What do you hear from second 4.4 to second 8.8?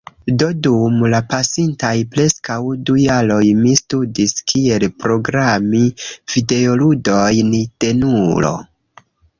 kiel programi videoludojn denulo.